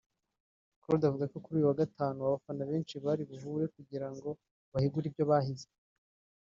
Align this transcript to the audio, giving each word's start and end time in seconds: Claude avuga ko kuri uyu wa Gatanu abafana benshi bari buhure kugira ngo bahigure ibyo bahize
Claude 0.81 1.05
avuga 1.07 1.25
ko 1.31 1.37
kuri 1.43 1.55
uyu 1.57 1.69
wa 1.69 1.79
Gatanu 1.81 2.17
abafana 2.21 2.61
benshi 2.69 2.95
bari 3.05 3.23
buhure 3.29 3.65
kugira 3.75 4.07
ngo 4.15 4.29
bahigure 4.71 5.05
ibyo 5.07 5.23
bahize 5.31 5.67